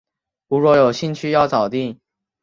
[0.47, 1.99] 如果有兴趣要早定